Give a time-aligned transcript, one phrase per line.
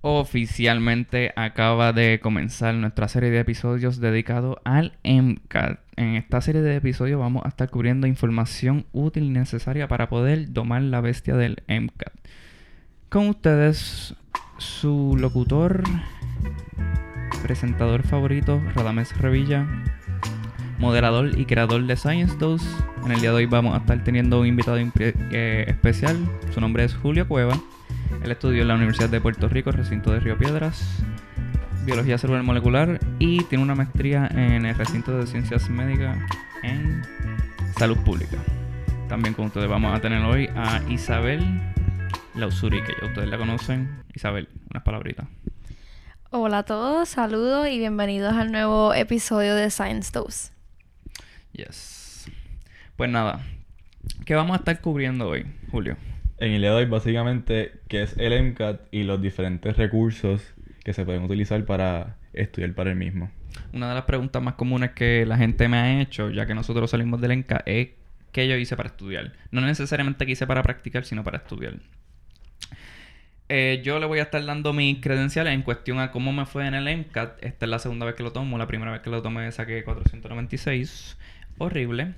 [0.00, 5.80] Oficialmente acaba de comenzar nuestra serie de episodios dedicado al MCAT.
[5.96, 10.52] En esta serie de episodios vamos a estar cubriendo información útil y necesaria para poder
[10.52, 12.12] domar la bestia del MCAT.
[13.08, 14.14] Con ustedes,
[14.58, 15.82] su locutor,
[17.42, 19.66] presentador favorito, Radames Revilla,
[20.78, 22.66] moderador y creador de Science Dose.
[23.04, 26.16] En el día de hoy vamos a estar teniendo un invitado eh, especial.
[26.54, 27.58] Su nombre es Julio Cueva.
[28.22, 31.02] Él estudió en la Universidad de Puerto Rico, recinto de Río Piedras,
[31.84, 36.18] biología celular molecular y tiene una maestría en el recinto de ciencias médicas
[36.62, 37.02] en
[37.76, 38.36] salud pública.
[39.08, 41.42] También con ustedes vamos a tener hoy a Isabel
[42.34, 44.02] Lausuri, que ya ustedes la conocen.
[44.14, 45.26] Isabel, unas palabritas.
[46.30, 50.52] Hola a todos, saludos y bienvenidos al nuevo episodio de Science Dose.
[51.52, 52.30] Yes.
[52.96, 53.40] Pues nada,
[54.26, 55.96] ¿qué vamos a estar cubriendo hoy, Julio?
[56.40, 60.92] En el día de hoy, básicamente, qué es el MCAT y los diferentes recursos que
[60.92, 63.30] se pueden utilizar para estudiar para el mismo.
[63.72, 66.92] Una de las preguntas más comunes que la gente me ha hecho, ya que nosotros
[66.92, 67.88] salimos del ENCA, es
[68.30, 69.32] qué yo hice para estudiar.
[69.50, 71.74] No necesariamente qué hice para practicar, sino para estudiar.
[73.48, 76.68] Eh, yo le voy a estar dando mis credenciales en cuestión a cómo me fue
[76.68, 77.42] en el MCAT.
[77.42, 78.58] Esta es la segunda vez que lo tomo.
[78.58, 81.18] La primera vez que lo tomé saqué 496.
[81.58, 82.14] Horrible.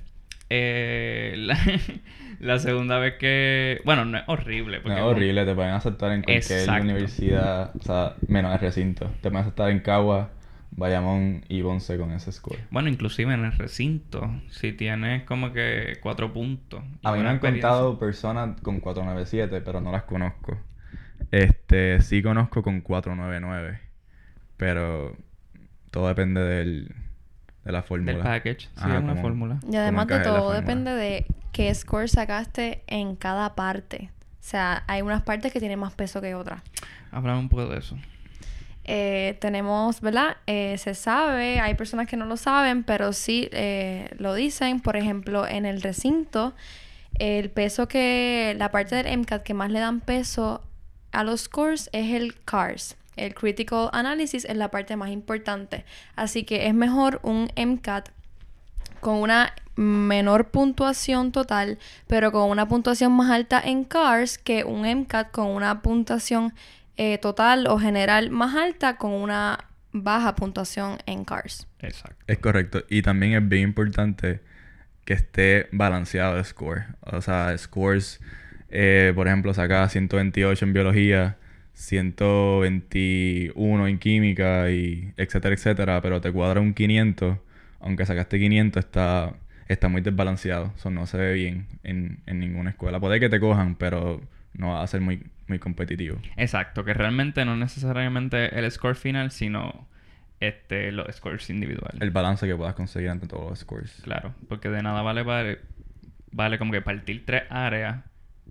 [0.51, 1.57] Eh, la,
[2.41, 3.81] la segunda vez que...
[3.85, 4.81] Bueno, no es horrible.
[4.85, 6.83] No es horrible, te pueden aceptar en cualquier Exacto.
[6.83, 9.07] universidad, o sea, menos el recinto.
[9.21, 10.31] Te pueden aceptar en Cagua,
[10.73, 12.59] Bayamón y Ponce con ese score.
[12.71, 16.83] Bueno, inclusive en el recinto, si tienes como que cuatro puntos.
[17.03, 20.59] A mí me han contado personas con 497, pero no las conozco.
[21.31, 23.81] Este, sí conozco con 499,
[24.57, 25.17] pero
[25.91, 26.95] todo depende del,
[27.65, 28.13] de la fórmula.
[28.13, 29.61] Del package, sí, Ajá, es una como- fórmula.
[29.71, 34.11] Y además de todo, depende de qué score sacaste en cada parte.
[34.33, 36.63] O sea, hay unas partes que tienen más peso que otras.
[37.13, 37.97] Háblame un poco de eso.
[38.85, 40.39] Eh, tenemos, ¿verdad?
[40.47, 44.81] Eh, se sabe, hay personas que no lo saben, pero sí eh, lo dicen.
[44.81, 46.55] Por ejemplo, en el recinto,
[47.19, 50.63] el peso que, la parte del MCAT que más le dan peso
[51.13, 52.97] a los scores es el CARS.
[53.17, 55.85] El Critical Analysis es la parte más importante.
[56.17, 58.11] Así que es mejor un MCAT
[59.01, 64.83] con una menor puntuación total, pero con una puntuación más alta en CARS que un
[64.83, 66.53] MCAT con una puntuación
[66.97, 71.67] eh, total o general más alta con una baja puntuación en CARS.
[71.81, 72.23] Exacto.
[72.27, 72.85] Es correcto.
[72.89, 74.41] Y también es bien importante
[75.05, 76.85] que esté balanceado el score.
[77.01, 78.21] O sea, scores,
[78.69, 81.37] eh, por ejemplo, saca 128 en biología,
[81.75, 87.39] 121 en química y etcétera, etcétera, pero te cuadra un 500,
[87.81, 89.35] aunque sacaste 500 está,
[89.69, 90.73] está muy desbalanceado.
[90.77, 93.01] Eso no se ve bien en, en ninguna escuela.
[93.01, 94.21] Puede que te cojan, pero
[94.55, 96.19] no va a ser muy, muy competitivo.
[96.37, 99.89] Exacto, que realmente no necesariamente el score final, sino
[100.41, 102.01] este los scores individuales.
[102.01, 104.01] El balance que puedas conseguir entre todos los scores.
[104.03, 105.59] Claro, porque de nada vale, vale
[106.33, 108.05] vale como que partir tres áreas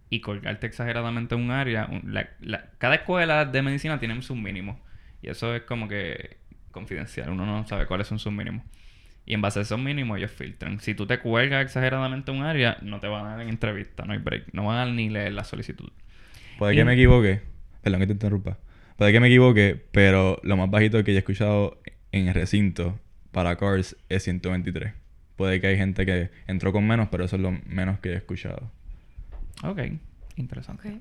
[0.09, 1.85] y colgarte exageradamente un área.
[1.85, 4.77] Un- la- la- cada escuela de medicina tiene sus mínimos.
[5.21, 6.37] Y eso es como que
[6.71, 7.29] confidencial.
[7.29, 8.63] Uno no sabe cuáles son sus mínimos.
[9.25, 10.79] Y en base a esos mínimos ellos filtran.
[10.79, 14.13] Si tú te cuelgas exageradamente un área, no te van a dar en entrevista, no
[14.13, 14.53] hay break.
[14.53, 15.89] No van a ni leer la solicitud.
[16.57, 17.41] Puede Y- que me equivoque,
[17.83, 18.57] perdón que te interrumpa.
[18.97, 21.79] Puede que me equivoque, pero lo más bajito que yo he escuchado
[22.11, 22.99] en el recinto
[23.31, 24.93] para Cars es 123.
[25.35, 28.15] Puede que hay gente que entró con menos, pero eso es lo menos que he
[28.15, 28.71] escuchado.
[29.63, 29.79] Ok,
[30.35, 30.99] interesante.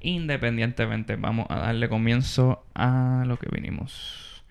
[0.00, 4.44] Independientemente, vamos a darle comienzo a lo que vinimos.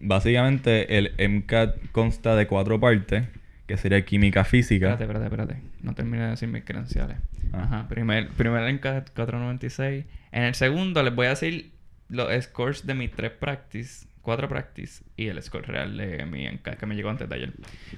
[0.00, 3.24] Básicamente, el MCAT consta de cuatro partes,
[3.66, 4.92] que sería química física.
[4.92, 5.72] Espérate, espérate, espérate.
[5.82, 7.16] No terminé de decir mis credenciales.
[7.52, 7.62] Ah.
[7.62, 7.88] Ajá.
[7.88, 10.04] Primer, primer en 496.
[10.32, 11.70] En el segundo les voy a decir
[12.08, 16.86] los scores de mis tres practice, cuatro practice y el score real de mi que
[16.86, 17.52] me llegó antes de ayer.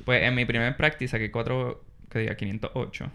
[0.05, 3.11] Pues en mi primer practice saqué cuatro, que diga 508.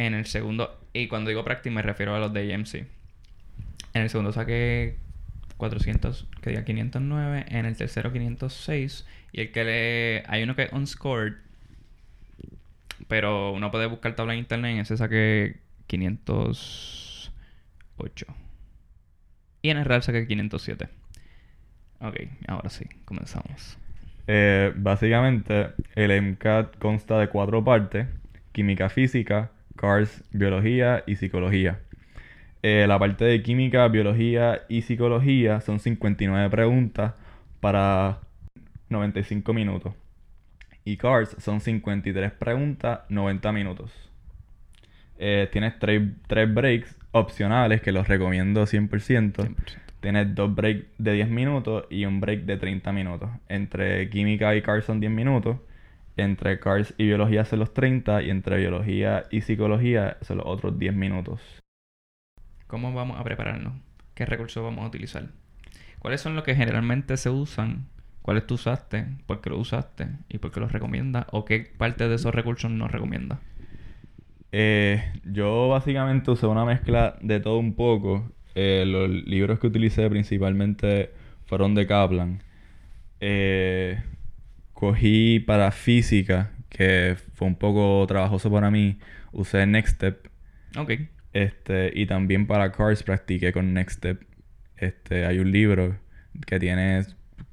[0.00, 2.86] En el segundo, y cuando digo practice me refiero a los de EMC.
[3.92, 4.96] En el segundo saqué
[5.58, 7.44] 400, que diga 509.
[7.48, 9.06] En el tercero 506.
[9.32, 10.22] Y el que le...
[10.26, 11.34] Hay uno que es unscored.
[13.08, 18.26] Pero uno puede buscar tabla en internet en ese saqué 508.
[19.60, 20.88] Y en el real saqué 507.
[22.00, 22.16] Ok,
[22.48, 23.76] ahora sí, comenzamos.
[24.26, 28.06] Eh, básicamente, el MCAT consta de cuatro partes:
[28.52, 29.50] química física,
[29.80, 31.80] CARS, biología y psicología.
[32.62, 37.14] Eh, la parte de química, biología y psicología son 59 preguntas
[37.60, 38.18] para
[38.90, 39.94] 95 minutos.
[40.84, 43.90] Y CARS son 53 preguntas, 90 minutos.
[45.18, 48.90] Eh, tienes tres, tres breaks opcionales que los recomiendo 100%.
[49.32, 49.56] 100%.
[50.00, 53.30] tienes dos breaks de 10 minutos y un break de 30 minutos.
[53.48, 55.56] Entre química y cars son 10 minutos.
[56.20, 60.78] Entre cars y biología son los 30 y entre biología y psicología son los otros
[60.78, 61.40] 10 minutos.
[62.66, 63.72] ¿Cómo vamos a prepararnos?
[64.14, 65.28] ¿Qué recursos vamos a utilizar?
[65.98, 67.86] ¿Cuáles son los que generalmente se usan?
[68.20, 69.06] ¿Cuáles tú usaste?
[69.26, 70.08] ¿Por qué los usaste?
[70.28, 71.24] ¿Y por qué los recomiendas?
[71.32, 73.38] ¿O qué parte de esos recursos no recomiendas?
[74.52, 78.30] Eh, yo básicamente usé una mezcla de todo un poco.
[78.54, 81.12] Eh, los libros que utilicé principalmente
[81.46, 82.42] fueron de Kaplan.
[83.20, 84.02] Eh,
[84.80, 88.98] cogí para física, que fue un poco trabajoso para mí,
[89.30, 90.28] usé Next Step.
[90.74, 90.92] Ok.
[91.34, 94.24] Este, y también para Cars practiqué con Next Step.
[94.78, 95.98] Este, hay un libro
[96.46, 97.04] que tiene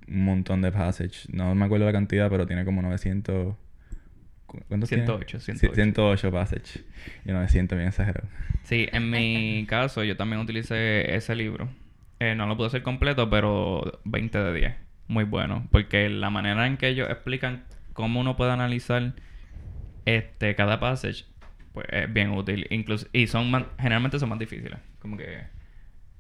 [0.07, 1.27] un montón de passages.
[1.29, 3.55] No me acuerdo la cantidad, pero tiene como 900...
[4.69, 5.59] ¿Cuántos 108, tiene?
[5.59, 5.75] 108.
[5.75, 6.85] 108 passages.
[7.25, 8.29] Y 900, bien exagerado.
[8.63, 11.67] Sí, en mi caso yo también utilicé ese libro.
[12.21, 14.86] Eh, no lo pude hacer completo, pero 20 de 10.
[15.07, 15.67] Muy bueno.
[15.71, 17.63] Porque la manera en que ellos explican
[17.93, 19.13] cómo uno puede analizar
[20.05, 21.25] este cada passage,
[21.73, 22.67] pues es bien útil.
[22.69, 24.79] Incluso, y son más- generalmente son más difíciles.
[24.99, 25.39] Como que,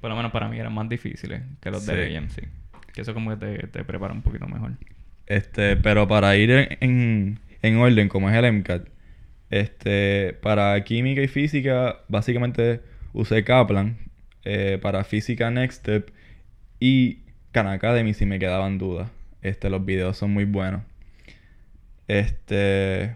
[0.01, 2.15] por lo menos para mí eran más difíciles que los de Sí.
[2.15, 2.47] AMC.
[2.93, 4.71] Que eso como que te, te prepara un poquito mejor.
[5.25, 8.87] Este, pero para ir en, en, en orden, como es el MCAT,
[9.49, 12.81] este, para química y física, básicamente
[13.13, 13.97] usé Kaplan,
[14.43, 16.11] eh, para física Next Step
[16.79, 17.19] y
[17.57, 19.09] Khan Academy si me quedaban dudas.
[19.41, 20.83] Este, los videos son muy buenos.
[22.07, 23.15] Este,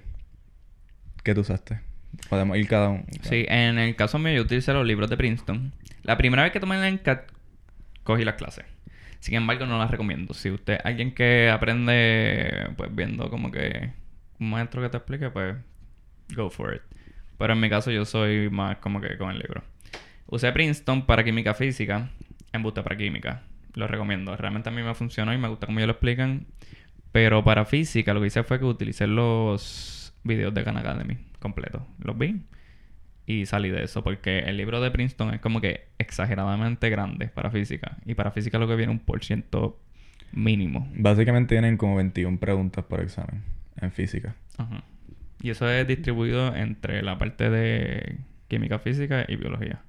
[1.24, 1.80] ¿qué tú usaste?
[2.28, 3.04] Podemos ir cada uno.
[3.22, 5.72] Sí, en el caso mío yo utilicé los libros de Princeton.
[6.02, 7.32] La primera vez que tomé el NCAT,
[8.02, 8.66] cogí las clases.
[9.20, 10.34] Sin embargo, no las recomiendo.
[10.34, 13.92] Si usted alguien que aprende, pues viendo como que
[14.40, 15.56] un maestro que te explique, pues
[16.36, 16.82] go for it.
[17.38, 19.62] Pero en mi caso yo soy más como que con el libro.
[20.26, 22.10] Usé Princeton para química física,
[22.52, 23.44] embuste para química.
[23.74, 24.36] Lo recomiendo.
[24.36, 26.46] Realmente a mí me funcionó y me gusta cómo ellos lo explican.
[27.12, 31.82] Pero para física lo que hice fue que utilicé los videos de Khan Academy completos.
[32.00, 32.42] Los vi
[33.26, 37.52] y salí de eso porque el libro de Princeton es como que exageradamente grande para
[37.52, 37.98] física.
[38.06, 39.80] Y para física lo que viene un por ciento
[40.32, 40.90] mínimo.
[40.96, 43.44] Básicamente tienen como 21 preguntas por examen
[43.80, 44.36] en física.
[44.58, 44.84] Ajá.
[45.42, 49.82] Y eso es distribuido entre la parte de química física y biología.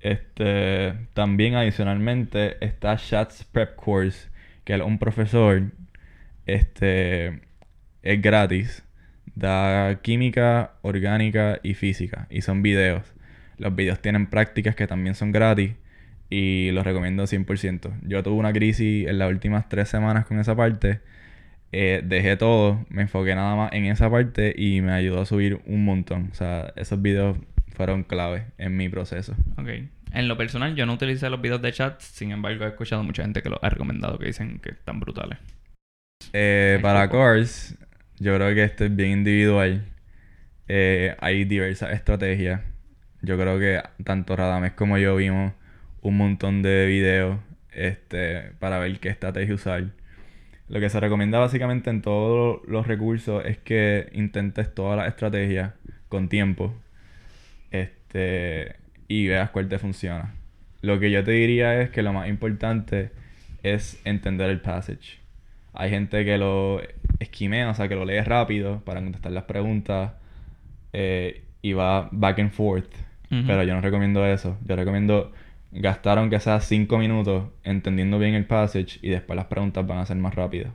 [0.00, 4.28] Este, también adicionalmente está Shats Prep Course,
[4.64, 5.62] que es un profesor,
[6.46, 7.40] este,
[8.02, 8.84] es gratis,
[9.34, 13.14] da química, orgánica y física, y son videos.
[13.58, 15.72] Los videos tienen prácticas que también son gratis
[16.30, 18.00] y los recomiendo 100%.
[18.02, 21.00] Yo tuve una crisis en las últimas tres semanas con esa parte,
[21.72, 25.60] eh, dejé todo, me enfoqué nada más en esa parte y me ayudó a subir
[25.66, 26.28] un montón.
[26.32, 27.38] O sea, esos videos
[27.76, 29.34] fueron clave en mi proceso.
[29.58, 29.68] Ok.
[30.12, 33.22] En lo personal, yo no utilicé los videos de chat, sin embargo, he escuchado mucha
[33.22, 35.38] gente que los ha recomendado, que dicen que están brutales.
[36.32, 37.10] Eh, para.
[37.10, 37.76] Cars,
[38.18, 39.84] yo creo que este es bien individual.
[40.68, 42.62] Eh, hay diversas estrategias.
[43.20, 45.52] Yo creo que tanto Radames como yo vimos
[46.00, 47.38] un montón de videos
[47.72, 49.84] este, para ver qué estrategia usar.
[50.68, 55.74] Lo que se recomienda básicamente en todos los recursos es que intentes todas las estrategias
[56.08, 56.74] con tiempo
[57.70, 58.76] este,
[59.08, 60.34] y veas cuál te funciona.
[60.82, 63.10] Lo que yo te diría es que lo más importante
[63.62, 65.18] es entender el passage.
[65.72, 66.80] Hay gente que lo
[67.18, 70.12] esquimea, o sea, que lo lee rápido para contestar las preguntas
[70.92, 72.92] eh, y va back and forth.
[73.28, 74.56] Pero yo no recomiendo eso.
[74.64, 75.32] Yo recomiendo
[75.72, 80.06] gastar aunque sea 5 minutos entendiendo bien el passage y después las preguntas van a
[80.06, 80.72] ser más rápidas.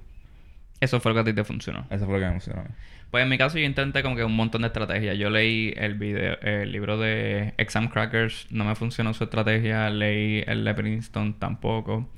[0.81, 1.85] Eso fue lo que a ti te funcionó.
[1.89, 2.69] Eso fue lo que me funcionó a mí.
[3.11, 5.17] Pues en mi caso yo intenté como que un montón de estrategias.
[5.17, 9.89] Yo leí el video, el libro de Exam Crackers, no me funcionó su estrategia.
[9.91, 12.09] Leí el de Princeton tampoco.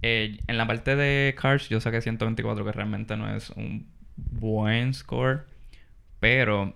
[0.00, 4.94] Eh, en la parte de Cars yo saqué 124, que realmente no es un buen
[4.94, 5.44] score.
[6.20, 6.74] Pero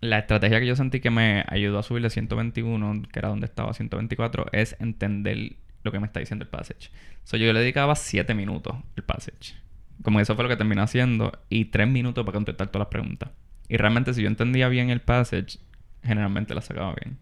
[0.00, 3.44] la estrategia que yo sentí que me ayudó a subir de 121, que era donde
[3.46, 6.90] estaba 124, es entender lo que me está diciendo el passage.
[7.24, 9.54] So, yo le dedicaba 7 minutos el passage.
[10.02, 11.32] Como eso fue lo que terminé haciendo.
[11.48, 13.30] Y 3 minutos para contestar todas las preguntas.
[13.68, 15.58] Y realmente si yo entendía bien el passage,
[16.02, 17.18] generalmente la sacaba bien.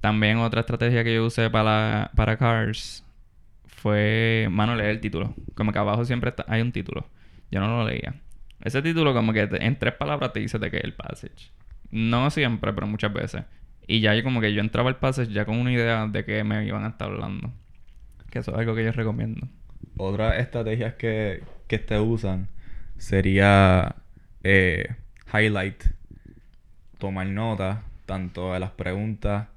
[0.00, 3.04] También otra estrategia que yo usé para, para Cars
[3.66, 5.34] fue, mano, leer el título.
[5.54, 7.08] Como que abajo siempre hay un título.
[7.50, 8.14] Yo no lo leía.
[8.60, 11.50] Ese título como que en tres palabras te dice de qué es el passage.
[11.90, 13.44] No siempre, pero muchas veces.
[13.86, 16.66] Y ya como que yo entraba al passage ya con una idea de qué me
[16.66, 17.52] iban a estar hablando.
[18.30, 19.48] Que eso es algo que yo recomiendo.
[19.96, 22.48] Otras estrategias que, que te usan
[22.98, 23.96] sería
[24.42, 24.94] eh,
[25.32, 25.84] highlight,
[26.98, 29.48] tomar nota tanto de las preguntas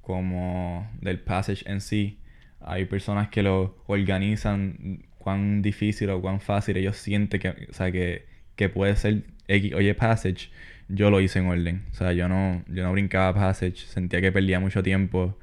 [0.00, 2.18] como del passage en sí.
[2.60, 7.90] Hay personas que lo organizan cuán difícil o cuán fácil ellos sienten que, o sea,
[7.90, 10.50] que, que puede ser X, oye, Passage,
[10.88, 11.84] yo lo hice en orden.
[11.90, 15.36] O sea, yo no, yo no brincaba Passage, sentía que perdía mucho tiempo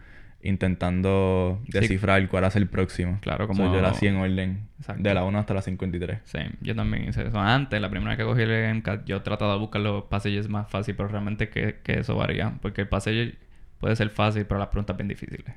[0.43, 3.17] intentando descifrar cuál hace el próximo.
[3.21, 3.63] Claro, como...
[3.63, 5.01] sea, yo lo hacía en orden, Exacto.
[5.01, 6.19] de la 1 hasta la 53.
[6.25, 7.39] Sí, yo también hice eso.
[7.39, 10.69] Antes, la primera vez que cogí el MCAT, yo trataba de buscar los passages más
[10.69, 12.53] fáciles, pero realmente que, que eso varía.
[12.61, 13.35] Porque el passage
[13.79, 15.53] puede ser fácil, pero las preguntas bien difíciles.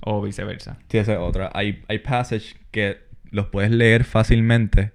[0.00, 0.78] O viceversa.
[0.88, 1.50] Sí, esa es otra.
[1.54, 2.98] Hay, hay passages que
[3.30, 4.92] los puedes leer fácilmente,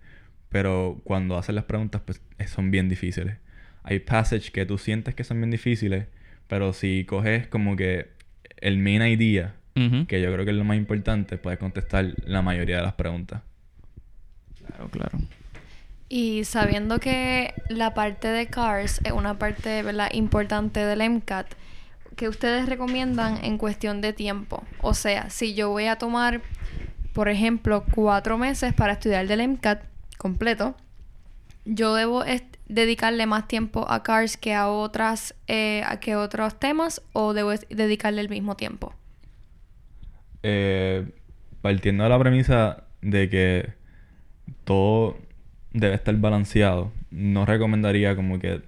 [0.50, 3.38] pero cuando haces las preguntas, pues son bien difíciles.
[3.82, 6.06] Hay passages que tú sientes que son bien difíciles,
[6.48, 8.17] pero si coges como que
[8.62, 9.54] el main idea,
[10.08, 13.42] que yo creo que es lo más importante, puedes contestar la mayoría de las preguntas.
[14.66, 15.20] Claro, claro.
[16.10, 20.10] Y sabiendo que la parte de CARS es una parte ¿verdad?
[20.14, 21.48] importante del MCAT,
[22.16, 24.64] ¿qué ustedes recomiendan en cuestión de tiempo?
[24.82, 26.42] O sea, si yo voy a tomar,
[27.14, 29.84] por ejemplo, cuatro meses para estudiar del MCAT
[30.18, 30.76] completo,
[31.66, 37.02] yo debo est- dedicarle más tiempo a CARS que a otras eh, que otros temas
[37.14, 38.94] o debo dedicarle el mismo tiempo.
[40.44, 41.08] Eh,
[41.62, 43.74] partiendo de la premisa de que
[44.64, 45.18] todo
[45.74, 48.62] debe estar balanceado, no recomendaría como que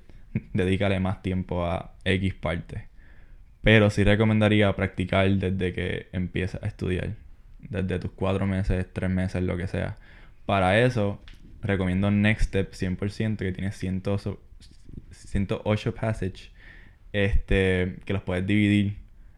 [0.54, 2.88] dedicarle más tiempo a X parte.
[3.62, 7.16] Pero sí recomendaría practicar desde que empieces a estudiar.
[7.60, 9.98] Desde tus cuatro meses, tres meses, lo que sea.
[10.46, 11.22] Para eso,
[11.62, 14.04] recomiendo Next Step 100%, que tiene 100
[15.12, 16.52] 108 passage.
[17.12, 18.98] Este, que los puedes dividir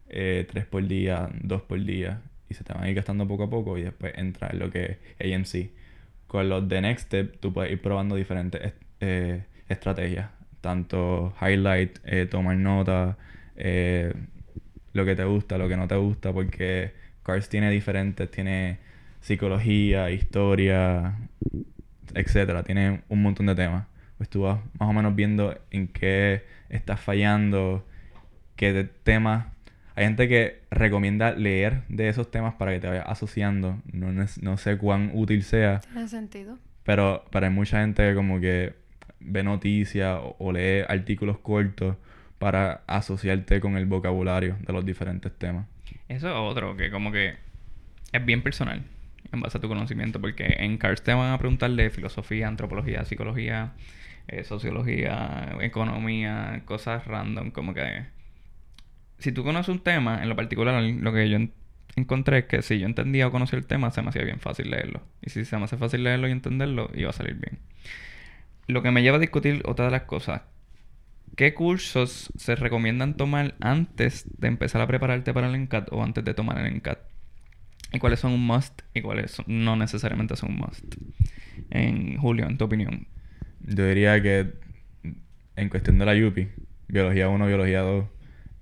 [0.09, 2.21] eh, tres por día, dos por día.
[2.49, 3.77] Y se te van a ir gastando poco a poco.
[3.77, 5.71] Y después entra en lo que es AMC.
[6.27, 10.29] Con los de Next Step, tú puedes ir probando diferentes eh, estrategias.
[10.61, 13.17] Tanto highlight, eh, tomar nota,
[13.55, 14.13] eh,
[14.93, 18.79] lo que te gusta, lo que no te gusta, porque Cars tiene diferentes, tiene
[19.21, 21.17] psicología, historia,
[22.15, 23.85] etcétera, tiene un montón de temas.
[24.17, 27.85] Pues tú vas más o menos viendo en qué estás fallando,
[28.55, 29.45] qué de- temas.
[29.95, 33.81] Hay gente que recomienda leer de esos temas para que te vayas asociando.
[33.91, 36.57] No, no sé cuán útil sea, ¿Tiene sentido?
[36.83, 38.73] pero, pero hay mucha gente que como que
[39.19, 41.95] ve noticias o, o lee artículos cortos
[42.39, 45.67] para asociarte con el vocabulario de los diferentes temas.
[46.07, 47.35] Eso es otro, que como que
[48.11, 48.83] es bien personal
[49.31, 53.05] en base a tu conocimiento, porque en CARS te van a preguntar de filosofía, antropología,
[53.05, 53.73] psicología,
[54.27, 58.05] eh, sociología, economía, cosas random, como que
[59.19, 61.53] si tú conoces un tema, en lo particular, lo que yo en-
[61.95, 64.71] encontré es que si yo entendía o conocía el tema, se me hacía bien fácil
[64.71, 65.01] leerlo.
[65.21, 67.59] Y si se me hace fácil leerlo y entenderlo, iba a salir bien.
[68.67, 70.41] Lo que me lleva a discutir otra de las cosas.
[71.37, 76.23] ¿Qué cursos se recomiendan tomar antes de empezar a prepararte para el NCAT o antes
[76.25, 76.99] de tomar el NCAT?
[77.93, 80.95] ¿Y cuáles son un must y cuáles son- no necesariamente son un must?
[81.71, 83.07] En Julio, en tu opinión.
[83.61, 84.53] Yo diría que
[85.55, 86.49] en cuestión de la UPI,
[86.87, 88.05] biología 1, biología 2,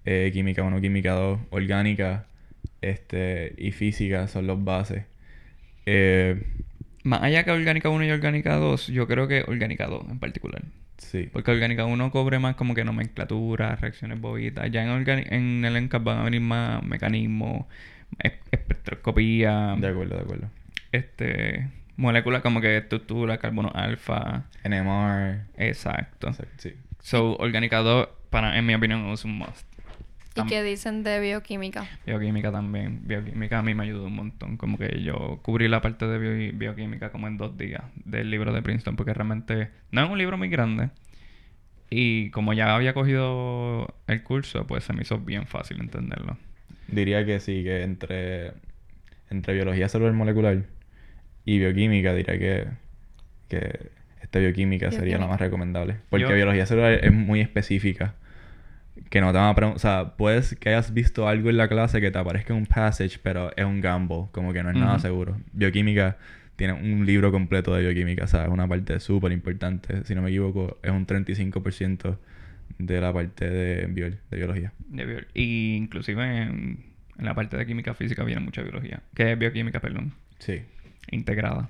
[0.05, 2.25] eh, química 1, química 2, orgánica
[2.81, 5.05] este, y física son los bases.
[5.85, 6.43] Eh,
[7.03, 10.63] Más allá que Orgánica 1 y Orgánica 2, yo creo que Orgánica 2 en particular.
[10.97, 11.31] sí.
[11.31, 14.71] Porque Orgánica 1 cobre más como que nomenclatura, reacciones bobitas.
[14.71, 17.67] Ya en, en el NCAT van a venir más mecanismos,
[18.51, 20.49] espectroscopía, De acuerdo, de acuerdo.
[20.91, 24.45] este, moléculas como que estructura, carbono alfa.
[24.63, 25.45] NMR.
[25.57, 26.27] Exacto.
[26.29, 26.73] exacto, sí.
[27.01, 29.67] So, Orgánica 2, para, en mi opinión, es un must.
[30.35, 31.85] ¿Y qué dicen de bioquímica?
[32.05, 33.01] Bioquímica también.
[33.05, 34.55] Bioquímica a mí me ayudó un montón.
[34.57, 38.53] Como que yo cubrí la parte de bio- bioquímica como en dos días del libro
[38.53, 40.91] de Princeton, porque realmente no es un libro muy grande.
[41.89, 46.37] Y como ya había cogido el curso, pues se me hizo bien fácil entenderlo.
[46.91, 48.51] Diría que sí, que entre,
[49.29, 50.63] entre biología celular molecular
[51.45, 52.67] y bioquímica, diría que,
[53.47, 53.89] que
[54.21, 55.95] esta bioquímica sería la más recomendable.
[56.09, 58.15] Porque Yo- biología celular es muy específica.
[59.09, 61.69] Que no te van a preguntar, o sea, puedes que hayas visto algo en la
[61.69, 64.75] clase que te aparezca en un passage, pero es un gamble, como que no es
[64.75, 65.37] nada seguro.
[65.53, 66.17] Bioquímica
[66.57, 70.03] tiene un libro completo de bioquímica, o sea, es una parte súper importante.
[70.03, 72.17] Si no me equivoco, es un 35%
[72.79, 74.73] de la parte de, biol- de biología.
[74.87, 76.85] De bio- y inclusive en,
[77.17, 79.01] en la parte de química física viene mucha biología.
[79.13, 80.13] Que es bioquímica, perdón.
[80.39, 80.61] Sí.
[81.11, 81.69] integrada.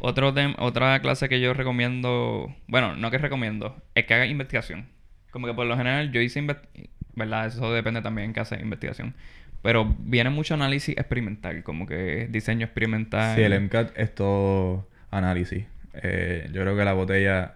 [0.00, 4.86] Otro tem- otra clase que yo recomiendo, bueno, no que recomiendo, es que haga investigación.
[5.32, 6.46] Como que por lo general yo hice,
[7.14, 7.46] ¿verdad?
[7.48, 9.14] Eso depende también que hace investigación.
[9.60, 13.34] Pero viene mucho análisis experimental, como que diseño experimental.
[13.36, 15.64] Sí, el MCAT es todo análisis.
[15.94, 17.54] Eh, yo creo que la botella...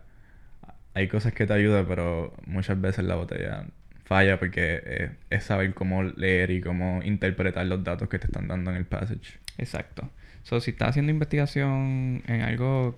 [0.95, 3.67] Hay cosas que te ayudan, pero muchas veces la botella
[4.05, 8.49] falla porque eh, es saber cómo leer y cómo interpretar los datos que te están
[8.49, 9.39] dando en el passage.
[9.59, 10.11] Exacto.
[10.43, 12.97] So, si estás haciendo investigación en algo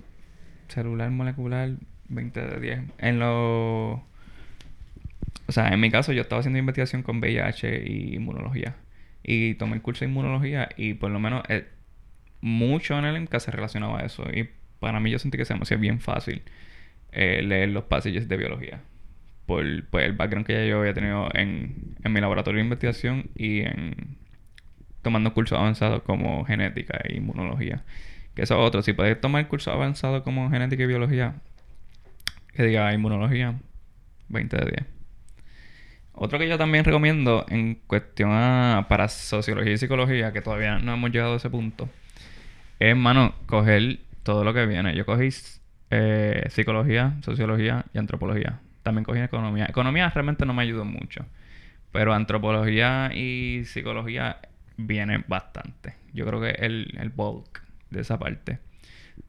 [0.69, 1.71] celular molecular,
[2.09, 2.81] 20 de 10.
[2.99, 3.93] En lo...
[5.47, 8.77] O sea, en mi caso yo estaba haciendo investigación con VIH y inmunología.
[9.23, 11.67] Y tomé el curso de inmunología y por lo menos eh,
[12.41, 14.25] mucho en el MCA se relacionaba a eso.
[14.33, 14.49] Y
[14.81, 16.43] para mí yo sentí que se me hacía bien fácil
[17.15, 18.83] eh, leer los pasajes de biología.
[19.47, 23.31] Por pues, el background que ya yo había tenido en, en mi laboratorio de investigación
[23.35, 24.17] y en
[25.03, 27.85] tomando cursos avanzados como genética e inmunología.
[28.35, 28.83] Que eso es otro.
[28.83, 31.37] Si puedes tomar cursos avanzados como genética y biología,
[32.53, 33.55] que diga inmunología,
[34.29, 34.87] 20 de 10.
[36.15, 40.95] Otro que yo también recomiendo en cuestión a, para sociología y psicología, que todavía no
[40.95, 41.89] hemos llegado a ese punto,
[42.79, 44.95] es, mano, coger todo lo que viene.
[44.97, 45.29] Yo cogí
[45.91, 48.61] eh, psicología, sociología y antropología.
[48.83, 49.67] También cogí economía.
[49.69, 51.27] Economía realmente no me ayudó mucho.
[51.93, 54.39] Pero antropología y psicología
[54.77, 55.95] viene bastante.
[56.13, 58.59] Yo creo que el, el bulk de esa parte.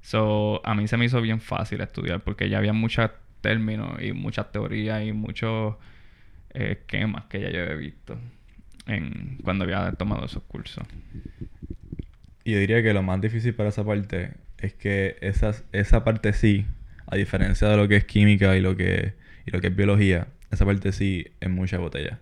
[0.02, 4.14] So, a mí se me hizo bien fácil estudiar porque ya había muchos términos y
[4.14, 5.76] muchas teorías y muchos
[6.54, 8.18] eh, esquemas que ya yo había visto
[8.88, 10.86] en, cuando había tomado esos cursos.
[12.44, 16.34] Y yo diría que lo más difícil para esa parte es que esas, esa parte
[16.34, 16.66] sí,
[17.08, 19.14] a diferencia de lo que es química y lo que,
[19.46, 22.20] y lo que es biología, esa parte sí es mucha botella.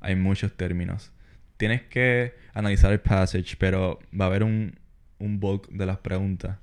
[0.00, 1.12] Hay muchos términos.
[1.56, 4.78] Tienes que analizar el passage, pero va a haber un,
[5.18, 6.58] un bulk de las preguntas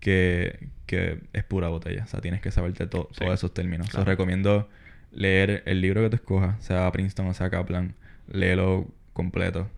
[0.00, 2.04] que, que es pura botella.
[2.04, 3.88] O sea, tienes que saberte todos esos términos.
[3.88, 4.04] Claro.
[4.04, 4.68] recomiendo
[5.12, 7.94] leer el libro que te escojas, sea Princeton o sea Kaplan,
[8.28, 9.70] léelo completo.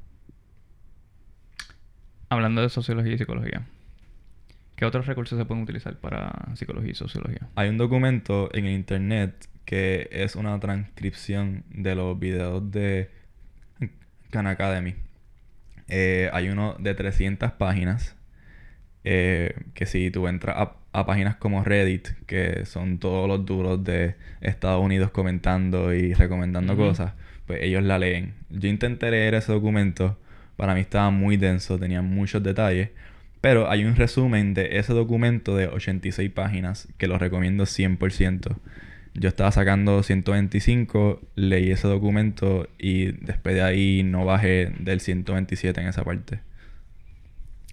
[2.28, 3.66] Hablando de sociología y psicología,
[4.76, 7.48] ¿qué otros recursos se pueden utilizar para psicología y sociología?
[7.54, 13.10] Hay un documento en el internet que es una transcripción de los videos de
[14.30, 14.94] Khan Academy.
[15.88, 18.16] Eh, hay uno de 300 páginas
[19.04, 24.14] eh, que si tú entras a, páginas como Reddit, que son todos los duros de
[24.40, 27.12] Estados Unidos comentando y recomendando cosas,
[27.46, 28.34] pues ellos la leen.
[28.48, 30.18] Yo intenté leer ese documento,
[30.56, 32.90] para mí estaba muy denso, tenía muchos detalles,
[33.44, 38.56] pero hay un resumen de ese documento de 86 páginas que lo recomiendo 100%.
[39.12, 45.78] Yo estaba sacando 125, leí ese documento y después de ahí no bajé del 127
[45.78, 46.40] en esa parte.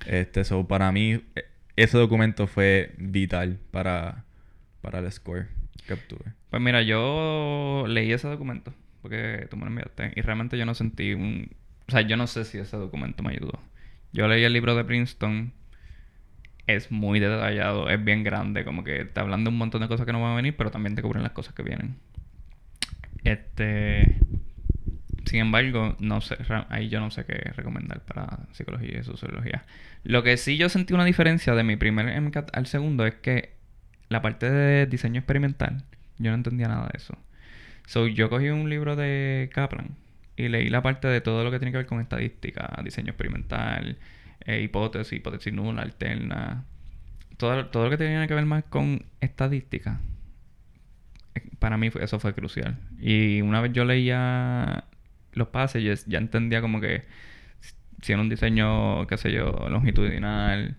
[0.08, 1.46] Este, so, para mí, e,
[1.78, 4.26] ese documento fue vital para,
[4.82, 5.48] para el score
[5.88, 6.34] que obtuve.
[6.50, 10.76] Pues mira, yo leí ese documento porque tú me lo enviaste y realmente yo no
[10.76, 11.50] sentí un...
[11.88, 13.58] O sea, yo no sé si ese documento me ayudó.
[14.12, 15.54] Yo leí el libro de Princeton.
[16.68, 20.14] Es muy detallado, es bien grande, como que está hablando un montón de cosas que
[20.14, 21.96] no van a venir, pero también te cubren las cosas que vienen.
[23.24, 24.18] Este...
[25.26, 26.36] Sin embargo, no sé,
[26.70, 29.66] ahí yo no sé qué recomendar para psicología y sociología.
[30.04, 33.54] Lo que sí yo sentí una diferencia de mi primer MCAT al segundo es que
[34.10, 35.86] la parte de diseño experimental,
[36.18, 37.18] yo no entendía nada de eso.
[37.86, 39.96] So, yo cogí un libro de Kaplan
[40.36, 43.98] y leí la parte de todo lo que tiene que ver con estadística, diseño experimental,
[44.46, 46.66] eh, hipótesis, hipótesis nula, alterna.
[47.38, 50.00] Todo, todo lo que tenía que ver más con estadística,
[51.36, 52.78] eh, para mí eso fue crucial.
[53.00, 54.86] Y una vez yo leía
[55.34, 57.04] los pases, ya entendía como que
[58.02, 60.76] si era un diseño, qué sé yo, longitudinal,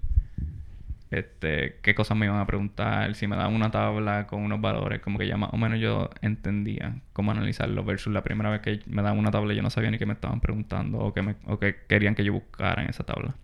[1.11, 5.01] este, qué cosas me iban a preguntar, si me daban una tabla con unos valores,
[5.01, 8.81] como que ya más o menos yo entendía cómo analizarlo, versus la primera vez que
[8.87, 11.59] me daban una tabla yo no sabía ni qué me estaban preguntando o qué, o
[11.59, 13.35] qué querían que yo buscara en esa tabla.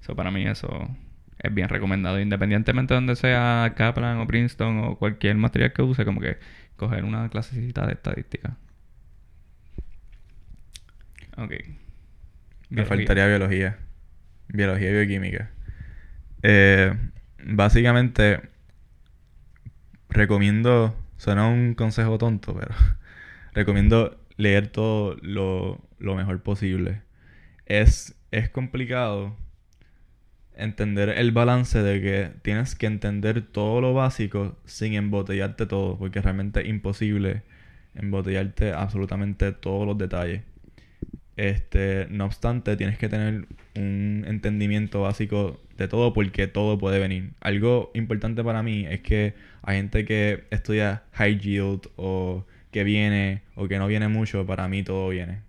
[0.00, 0.88] Eso para mí eso
[1.42, 6.04] es bien recomendado, independientemente de donde sea Kaplan o Princeton o cualquier material que use,
[6.04, 6.38] como que
[6.76, 8.56] coger una clasecita de estadística.
[11.36, 11.52] Ok.
[12.68, 13.78] Me faltaría biología.
[14.48, 15.50] Biología y bioquímica.
[16.42, 16.94] Eh,
[17.42, 18.40] básicamente,
[20.08, 22.74] recomiendo, suena un consejo tonto, pero
[23.54, 27.02] recomiendo leer todo lo, lo mejor posible.
[27.66, 29.36] Es, es complicado
[30.62, 36.20] entender el balance de que tienes que entender todo lo básico sin embotellarte todo, porque
[36.20, 37.42] realmente es imposible
[37.94, 40.42] embotellarte absolutamente todos los detalles.
[41.36, 47.32] Este, no obstante, tienes que tener un entendimiento básico de todo porque todo puede venir.
[47.40, 53.42] Algo importante para mí es que hay gente que estudia high yield o que viene
[53.54, 55.40] o que no viene mucho, para mí todo viene.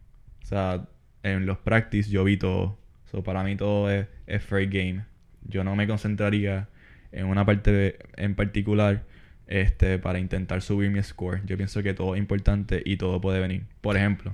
[0.44, 0.88] O sea,
[1.24, 2.78] en los practice yo vi todo.
[3.12, 5.04] So, para mí todo es, es fair game.
[5.44, 6.70] Yo no me concentraría
[7.12, 9.04] en una parte en particular
[9.48, 11.42] este, para intentar subir mi score.
[11.46, 13.64] Yo pienso que todo es importante y todo puede venir.
[13.82, 14.34] Por ejemplo,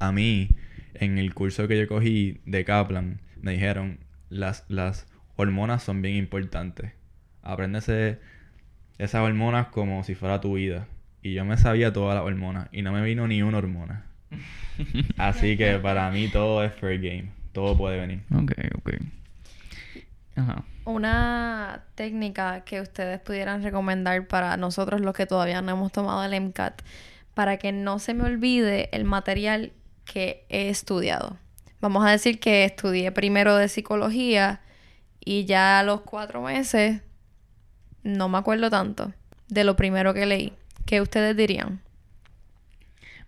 [0.00, 0.48] a mí,
[0.94, 6.16] en el curso que yo cogí de Kaplan, me dijeron, las, las hormonas son bien
[6.16, 6.92] importantes.
[7.42, 8.18] Apréndese
[8.98, 10.88] esas hormonas como si fuera tu vida.
[11.22, 14.06] Y yo me sabía todas las hormonas y no me vino ni una hormona.
[15.16, 17.30] Así que para mí todo es fair game.
[17.56, 18.22] Todo puede venir.
[18.34, 18.90] Ok, ok.
[20.36, 20.64] Ajá.
[20.84, 26.38] Una técnica que ustedes pudieran recomendar para nosotros los que todavía no hemos tomado el
[26.38, 26.82] MCAT,
[27.32, 29.72] para que no se me olvide el material
[30.04, 31.38] que he estudiado.
[31.80, 34.60] Vamos a decir que estudié primero de psicología
[35.24, 37.00] y ya a los cuatro meses
[38.02, 39.14] no me acuerdo tanto
[39.48, 40.52] de lo primero que leí.
[40.84, 41.80] ¿Qué ustedes dirían?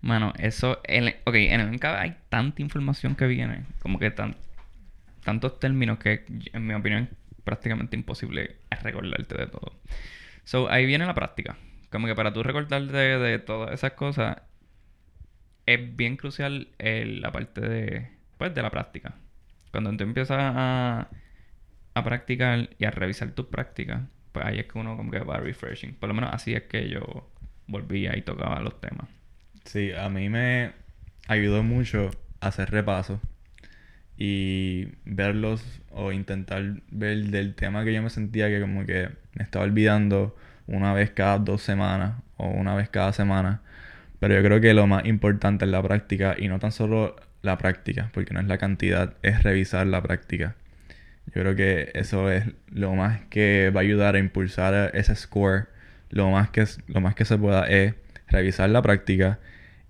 [0.01, 0.81] Bueno, eso...
[0.85, 4.37] En, ok, en el MCAT hay tanta información que viene, como que tan,
[5.25, 9.73] tantos términos que, en mi opinión, es prácticamente imposible recordarte de todo.
[10.45, 11.57] So, ahí viene la práctica.
[11.91, 14.39] Como que para tú recordarte de, todas esas cosas,
[15.67, 18.09] es bien crucial el- la parte de,
[18.39, 19.15] pues, de la práctica.
[19.71, 21.09] Cuando tú empiezas a,
[21.95, 25.39] a practicar y a revisar tus prácticas, pues ahí es que uno como que va
[25.39, 25.95] refreshing.
[25.97, 27.31] Por lo menos así es que yo
[27.67, 29.09] volvía y tocaba los temas.
[29.69, 30.73] Sí, a mí me
[31.27, 33.21] ayudó mucho hacer repasos
[34.17, 39.45] y verlos o intentar ver del tema que yo me sentía que como que me
[39.45, 40.35] estaba olvidando
[40.67, 43.61] una vez cada dos semanas o una vez cada semana.
[44.21, 47.59] Pero yo creo que lo más importante es la práctica y no tan solo la
[47.59, 50.57] práctica, porque no es la cantidad, es revisar la práctica.
[51.27, 55.69] Yo creo que eso es lo más que va a ayudar a impulsar ese score.
[56.09, 57.95] Lo más que, lo más que se pueda es
[58.29, 59.39] revisar la práctica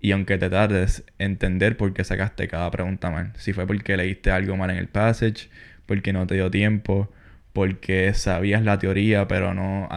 [0.01, 3.33] y aunque te tardes, entender por qué sacaste cada pregunta mal.
[3.35, 5.49] Si fue porque leíste algo mal en el passage,
[5.85, 7.11] porque no te dio tiempo,
[7.51, 9.89] porque sabías la teoría pero no,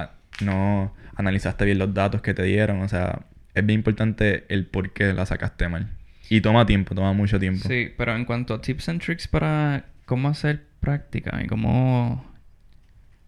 [0.43, 2.81] no analizaste bien los datos que te dieron.
[2.83, 3.21] O sea,
[3.55, 5.91] es bien importante el por qué la sacaste mal.
[6.29, 7.69] Y toma tiempo, toma mucho tiempo.
[7.69, 12.27] Sí, pero en cuanto a tips and tricks para cómo hacer práctica y cómo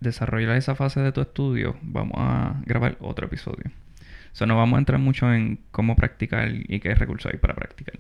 [0.01, 3.71] desarrollar esa fase de tu estudio, vamos a grabar otro episodio.
[4.35, 7.55] O sea, no vamos a entrar mucho en cómo practicar y qué recursos hay para
[7.55, 7.95] practicar.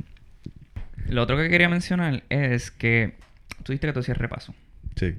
[1.07, 3.15] Lo otro que quería mencionar es que
[3.63, 4.53] tú dijiste que tú hacías repaso.
[4.97, 5.15] Sí.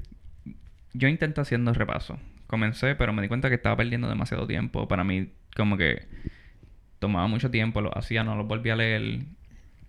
[0.92, 2.20] Yo intenté haciendo repaso.
[2.48, 4.90] Comencé, pero me di cuenta que estaba perdiendo demasiado tiempo.
[4.90, 6.06] Para mí, como que
[7.00, 9.20] tomaba mucho tiempo, lo hacía, no lo volví a leer.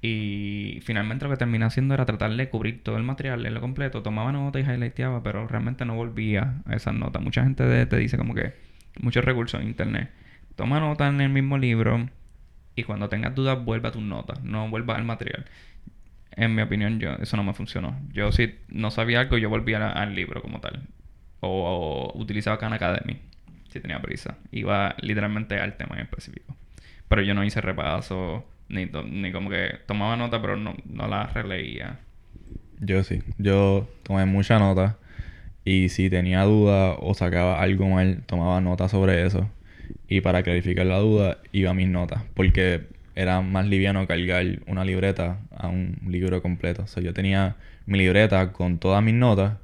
[0.01, 4.01] Y finalmente lo que terminé haciendo era tratar de cubrir todo el material, leerlo completo.
[4.05, 7.21] Tomaba notas y highlighteaba, pero realmente no volvía a esas notas.
[7.21, 8.55] Mucha gente te dice como que
[9.01, 10.11] muchos recursos en internet.
[10.57, 12.09] Toma notas en el mismo libro
[12.75, 15.47] y cuando tengas dudas vuelve a tus notas, no vuelvas al material.
[16.33, 17.99] En mi opinión, yo, eso no me funcionó.
[18.13, 20.83] Yo si no sabía algo, yo volvía al libro como tal.
[21.41, 23.19] O, utilizaba Khan Academy,
[23.69, 24.37] si tenía prisa.
[24.51, 26.57] Iba literalmente al tema en específico.
[27.09, 31.27] Pero yo no hice repaso, ni, ni como que tomaba nota, pero no, no la
[31.29, 32.01] releía.
[32.81, 33.23] Yo sí.
[33.39, 34.99] Yo tomé mucha nota.
[35.65, 39.51] Y si tenía duda o sacaba algo mal, tomaba nota sobre eso.
[40.09, 42.23] Y para clarificar la duda, iba a mis notas.
[42.35, 46.83] Porque era más liviano cargar una libreta a un libro completo.
[46.83, 49.55] O sea, yo tenía mi libreta con todas mis notas.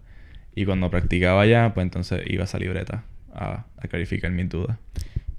[0.55, 4.77] Y cuando practicaba ya, pues entonces iba a esa libreta a, a clarificar mis dudas.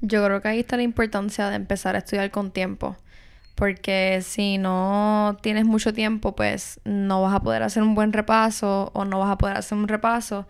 [0.02, 2.98] Yo creo que ahí está la importancia de empezar a estudiar con tiempo.
[3.56, 8.92] Porque si no tienes mucho tiempo, pues no vas a poder hacer un buen repaso
[8.94, 10.48] o no vas a poder hacer un repaso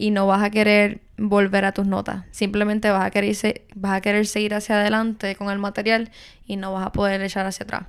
[0.00, 2.24] y no vas a querer volver a tus notas.
[2.30, 6.10] Simplemente vas a querer, se- vas a querer seguir hacia adelante con el material
[6.46, 7.84] y no vas a poder echar hacia atrás.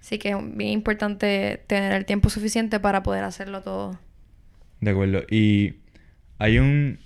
[0.00, 3.98] Así que es bien importante tener el tiempo suficiente para poder hacerlo todo.
[4.80, 5.22] De acuerdo.
[5.30, 5.76] Y
[6.38, 6.98] hay un.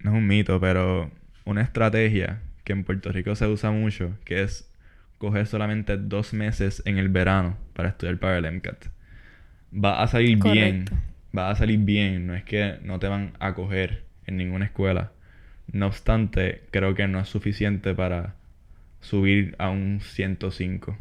[0.00, 1.10] No es un mito, pero
[1.44, 4.70] una estrategia que en Puerto Rico se usa mucho, que es
[5.18, 8.86] coger solamente dos meses en el verano para estudiar para el MCAT.
[9.72, 10.84] Va a salir bien.
[11.36, 12.26] Va a salir bien.
[12.26, 15.12] No es que no te van a coger en ninguna escuela.
[15.72, 18.34] No obstante, creo que no es suficiente para
[19.00, 20.96] subir a un 105.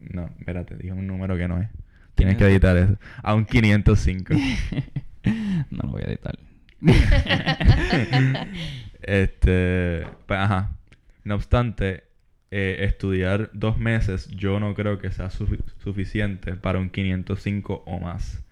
[0.00, 1.68] No, espérate, dije un número que no es.
[2.14, 2.96] Tienes que editar eso.
[3.22, 4.34] A un 505.
[5.70, 6.38] no lo voy a editar.
[9.02, 10.76] este, pues, ajá.
[11.24, 12.04] No obstante,
[12.50, 17.98] eh, estudiar dos meses yo no creo que sea sufi- suficiente para un 505 o
[18.00, 18.43] más.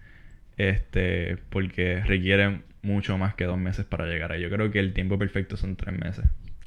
[0.57, 4.41] Este, porque requiere mucho más que dos meses para llegar ahí.
[4.41, 6.25] Yo creo que el tiempo perfecto son tres meses.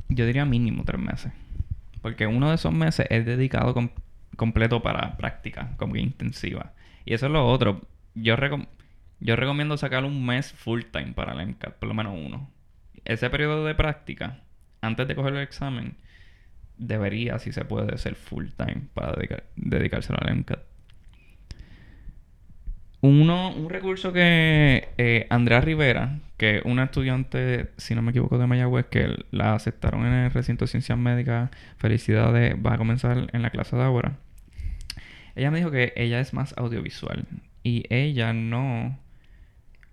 [0.09, 1.33] Yo diría mínimo tres meses.
[2.03, 3.91] Porque uno de esos meses es dedicado com-
[4.37, 6.73] completo para práctica, como que intensiva.
[7.05, 7.83] Y eso es lo otro.
[8.15, 8.69] Yo, recom-
[9.21, 12.51] yo recomiendo sacar un mes full time para el MCAT, por lo menos uno.
[13.05, 14.41] Ese periodo de práctica
[14.81, 15.97] antes de coger el examen,
[16.79, 20.61] debería, si se puede, ser full time para dedicar, dedicárselo al MCAT.
[23.07, 28.49] Un recurso que eh, Andrea Rivera, que es una estudiante, si no me equivoco, de
[28.49, 33.43] Mayagüez, que la aceptaron en el recinto de ciencias médicas, felicidades, va a comenzar en
[33.43, 34.19] la clase de ahora.
[35.37, 37.27] Ella me dijo que ella es más audiovisual
[37.63, 38.99] y ella no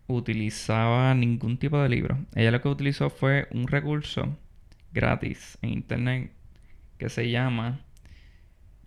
[0.08, 2.17] utilizaba ningún tipo de libro.
[2.34, 4.38] Ella lo que utilizó fue un recurso
[4.91, 6.32] gratis en internet
[6.97, 7.82] que se llama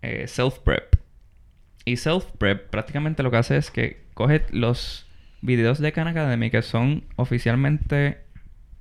[0.01, 1.06] eh, Self Prep.
[1.87, 5.07] Y Self Prep prácticamente lo que hace es que coge los
[5.39, 8.17] videos de Khan Academy que son oficialmente,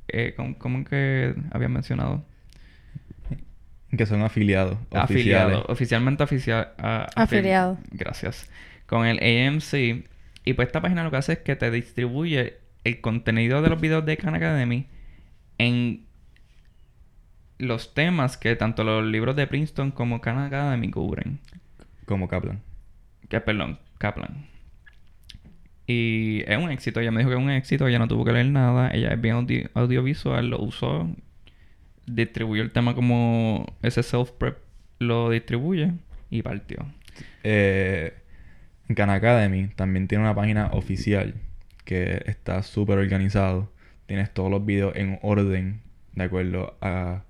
[0.08, 2.24] eh, ¿cómo, que había mencionado?
[3.96, 4.76] Que son afiliados.
[4.90, 5.66] Afiliados.
[5.68, 7.78] Oficialmente oficial, afiliados.
[7.92, 8.50] Gracias.
[8.86, 10.04] Con el AMC.
[10.44, 13.80] Y pues esta página lo que hace es que te distribuye el contenido de los
[13.80, 14.88] videos de Khan Academy
[15.58, 16.06] en
[17.58, 21.38] los temas que tanto los libros de Princeton como Khan Academy cubren.
[22.04, 22.65] Como Kaplan.
[23.28, 24.46] Que, perdón, Kaplan.
[25.86, 27.00] Y es un éxito.
[27.00, 27.86] Ella me dijo que es un éxito.
[27.86, 28.90] Ella no tuvo que leer nada.
[28.92, 30.48] Ella es bien audiovisual.
[30.48, 31.08] Lo usó.
[32.06, 34.56] Distribuyó el tema como ese self-prep
[34.98, 35.92] lo distribuye.
[36.30, 36.86] Y partió.
[37.44, 38.14] Eh,
[38.94, 41.34] Khan Academy también tiene una página oficial
[41.84, 43.72] que está súper organizado.
[44.06, 45.82] Tienes todos los videos en orden
[46.14, 47.22] de acuerdo a,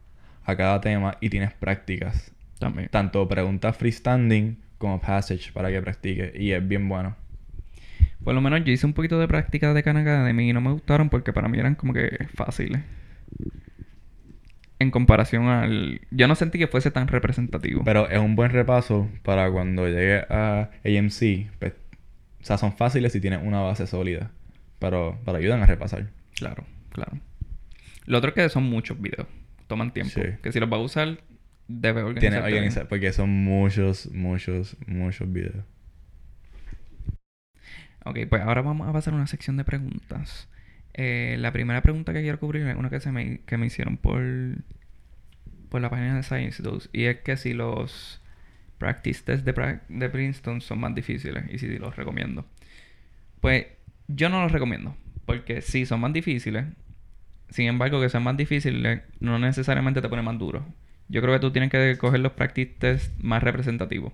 [0.45, 2.33] a cada tema y tienes prácticas.
[2.59, 2.89] También.
[2.89, 7.17] Tanto preguntas freestanding como passage para que practique y es bien bueno.
[8.25, 10.73] Por lo menos yo hice un poquito de práctica de Khan Academy y no me
[10.73, 12.83] gustaron porque para mí eran como que fáciles.
[14.79, 16.01] En comparación al...
[16.11, 17.83] Yo no sentí que fuese tan representativo.
[17.85, 21.51] Pero es un buen repaso para cuando llegue a AMC.
[21.59, 21.75] Pues,
[22.41, 24.31] o sea, son fáciles si tienes una base sólida.
[24.79, 26.09] Pero, pero ayudan a repasar.
[26.35, 27.19] Claro, claro.
[28.05, 29.27] Lo otro es que son muchos videos.
[29.67, 30.21] Toman tiempo.
[30.43, 31.19] Que si los va a usar,
[31.69, 32.43] debe organizar.
[32.43, 35.65] Tiene organizar, porque son muchos, muchos, muchos videos.
[38.05, 40.49] Ok, pues ahora vamos a pasar a una sección de preguntas.
[40.95, 43.97] Eh, la primera pregunta que quiero cubrir es una que, se me, que me hicieron
[43.97, 44.23] por,
[45.69, 46.89] por la página de Science Dose.
[46.93, 48.23] Y es que si los
[48.79, 52.47] practice tests de, de Princeton son más difíciles y si los recomiendo.
[53.41, 53.67] Pues
[54.09, 54.97] yo no los recomiendo.
[55.27, 56.67] Porque sí, son más difíciles.
[57.51, 60.65] Sin embargo, que sean más difíciles no necesariamente te pone más duro.
[61.09, 64.13] Yo creo que tú tienes que coger los practice tests más representativos.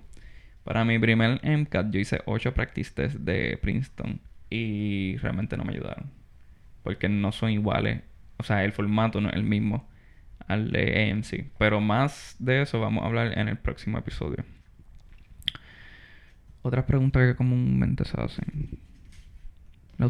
[0.63, 5.73] Para mi primer MCAT yo hice 8 practice tests de Princeton y realmente no me
[5.73, 6.11] ayudaron.
[6.83, 8.01] Porque no son iguales.
[8.37, 9.89] O sea, el formato no es el mismo
[10.47, 11.51] al de AMC.
[11.57, 14.43] Pero más de eso vamos a hablar en el próximo episodio.
[16.61, 18.79] Otras preguntas que comúnmente se hacen.
[19.97, 20.07] La.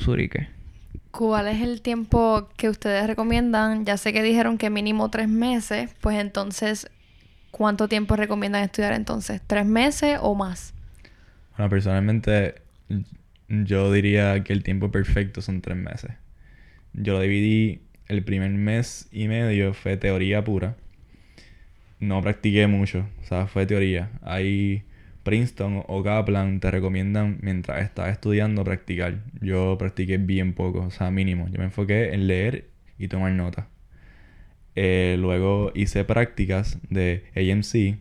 [1.12, 3.86] ¿Cuál es el tiempo que ustedes recomiendan?
[3.86, 6.90] Ya sé que dijeron que mínimo tres meses, pues entonces,
[7.52, 9.42] ¿cuánto tiempo recomiendan estudiar entonces?
[9.46, 10.74] ¿Tres meses o más?
[11.56, 12.56] Bueno, personalmente,
[13.48, 16.12] yo diría que el tiempo perfecto son tres meses.
[16.94, 20.76] Yo lo dividí, el primer mes y medio fue teoría pura.
[22.00, 24.10] No practiqué mucho, o sea, fue teoría.
[24.24, 24.84] Hay
[25.24, 29.20] Princeton o Kaplan te recomiendan mientras estás estudiando practicar.
[29.42, 31.48] Yo practiqué bien poco, o sea, mínimo.
[31.50, 33.66] Yo me enfoqué en leer y tomar notas.
[34.76, 37.98] Eh, luego hice prácticas de AMC,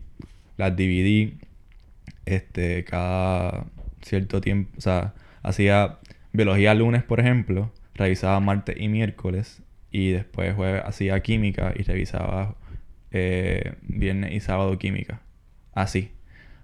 [0.57, 1.37] las dividí
[2.25, 3.65] este, cada
[4.01, 4.71] cierto tiempo.
[4.77, 5.99] O sea, hacía
[6.33, 12.55] biología lunes, por ejemplo, revisaba martes y miércoles, y después jueves hacía química y revisaba
[13.11, 15.21] eh, viernes y sábado química.
[15.73, 16.11] Así.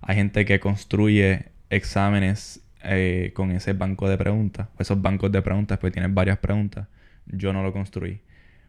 [0.02, 4.70] Hay gente que construye exámenes eh, con ese banco de preguntas.
[4.80, 6.88] Esos bancos de preguntas, pues tienen varias preguntas.
[7.26, 8.22] Yo no lo construí.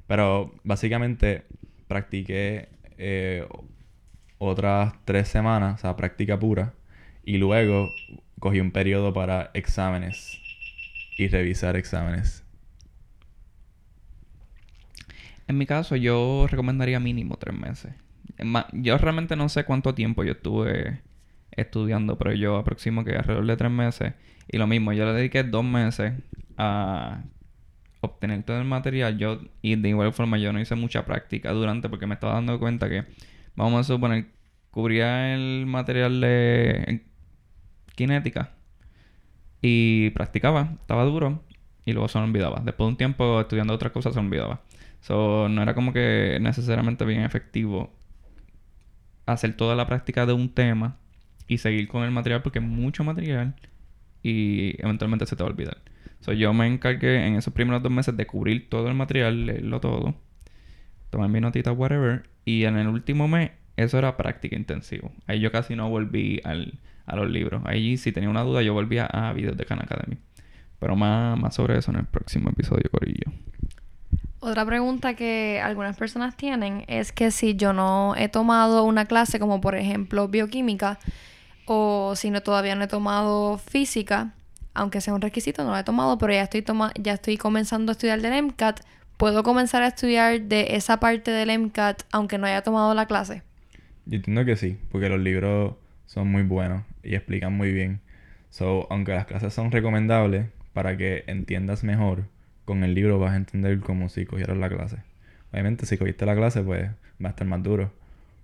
[0.07, 1.45] Pero básicamente
[1.87, 3.47] practiqué eh,
[4.38, 6.75] otras tres semanas, o sea, práctica pura.
[7.25, 7.90] Y luego
[8.40, 10.40] cogí un periodo para exámenes
[11.16, 12.45] y revisar exámenes.
[15.47, 17.93] En mi caso, yo recomendaría mínimo tres meses.
[18.73, 21.03] Yo realmente no sé cuánto tiempo yo estuve
[21.53, 24.15] estudiando, pero yo aproximo que alrededor de tres meses.
[24.49, 26.13] Y lo mismo, yo le dediqué dos meses
[26.57, 27.23] a
[28.01, 29.19] obtener todo el material.
[29.19, 32.59] Yo, y de igual forma, yo no hice mucha práctica durante porque me estaba dando
[32.59, 33.05] cuenta que,
[33.55, 34.27] vamos a suponer,
[34.71, 37.05] cubría el material de
[37.97, 38.51] cinética
[39.61, 41.43] y practicaba, estaba duro
[41.85, 42.63] y luego se me olvidaba.
[42.65, 44.63] Después de un tiempo estudiando otras cosas se me olvidaba.
[45.01, 47.93] So, no era como que necesariamente bien efectivo
[49.27, 50.99] hacer toda la práctica de un tema
[51.51, 53.57] y seguir con el material porque es mucho material
[54.23, 55.79] y eventualmente se te va a olvidar.
[56.21, 59.81] So, yo me encargué en esos primeros dos meses de cubrir todo el material, leerlo
[59.81, 60.15] todo.
[61.11, 62.23] tomar mi notita, whatever.
[62.45, 65.11] Y en el último mes, eso era práctica intensivo.
[65.27, 67.63] Ahí yo casi no volví al, a los libros.
[67.65, 70.19] Ahí si tenía una duda, yo volvía a videos de Khan Academy.
[70.79, 73.33] Pero más, más sobre eso en el próximo episodio, Corillo.
[74.39, 79.41] Otra pregunta que algunas personas tienen es que si yo no he tomado una clase
[79.41, 81.01] como por ejemplo bioquímica
[81.72, 84.35] o si no todavía no he tomado física,
[84.74, 87.90] aunque sea un requisito, no lo he tomado, pero ya estoy toma ya estoy comenzando
[87.90, 88.80] a estudiar del MCAT,
[89.16, 93.44] ¿puedo comenzar a estudiar de esa parte del MCAT aunque no haya tomado la clase?
[94.04, 95.74] Yo entiendo que sí, porque los libros
[96.06, 98.00] son muy buenos y explican muy bien.
[98.50, 102.24] So, aunque las clases son recomendables para que entiendas mejor,
[102.64, 104.96] con el libro vas a entender como si cogieras la clase.
[105.52, 106.90] Obviamente, si cogiste la clase, pues
[107.24, 107.92] va a estar más duro.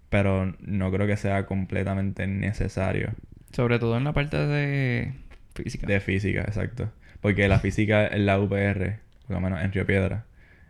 [0.08, 3.10] Pero no creo que sea completamente necesario.
[3.52, 5.12] Sobre todo en la parte de
[5.54, 5.86] física.
[5.86, 6.90] De física, exacto.
[7.20, 10.24] Porque la física en la UPR, por lo menos en Río Piedra,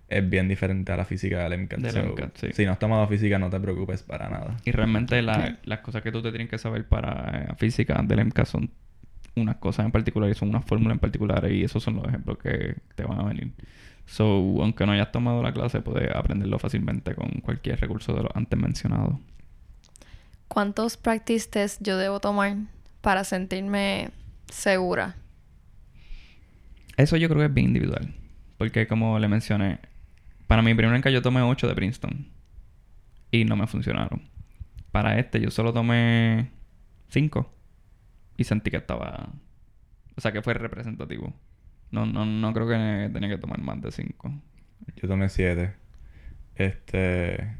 [0.09, 1.81] es bien diferente a la física del MCAT.
[1.81, 2.49] Del So, MCAT, sí.
[2.53, 4.57] Si no has tomado física, no te preocupes para nada.
[4.65, 8.21] Y realmente la- las cosas que tú te tienes que saber para eh, física del
[8.21, 8.71] MCAT son
[9.35, 12.39] unas cosas en particular y son unas fórmulas en particular y esos son los ejemplos
[12.39, 13.51] que te van a venir.
[14.07, 14.25] So,
[14.63, 18.59] aunque no hayas tomado la clase, puedes aprenderlo fácilmente con cualquier recurso de los antes
[18.59, 19.19] mencionados.
[20.49, 22.57] ¿Cuántos practice tests yo debo tomar
[23.01, 24.11] para sentirme
[24.49, 25.17] segura?
[26.97, 28.15] Eso yo creo que es bien individual.
[28.59, 29.81] Porque como le mencioné,
[30.47, 32.29] para mi primer MCAT yo tomé 8 de Princeton.
[33.33, 34.23] Y no me funcionaron.
[34.93, 36.53] Para este yo solo tomé
[37.09, 37.53] 5.
[38.39, 39.31] Y sentí que estaba...
[40.17, 41.35] O sea, que fue representativo.
[41.97, 44.31] No, no, no creo que tenía que tomar más de 5.
[44.97, 45.73] Yo tomé siete.
[46.55, 47.55] Este.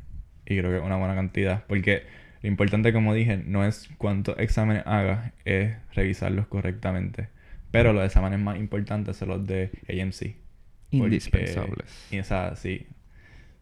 [0.45, 1.65] Y creo que es una buena cantidad.
[1.67, 2.03] Porque
[2.43, 7.31] lo importante, como dije, no es cuántos exámenes hagas, es revisarlos correctamente.
[7.71, 10.37] Pero los exámenes más importantes son los de AMC.
[10.91, 12.09] Indispensables.
[12.11, 12.89] Y, o sea, sí.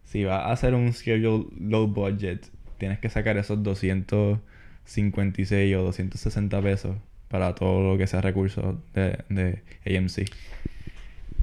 [0.03, 6.63] Si vas a hacer un schedule low budget, tienes que sacar esos 256 o 260
[6.63, 6.97] pesos
[7.29, 9.63] para todo lo que sea recursos de, de
[9.99, 10.31] AMC.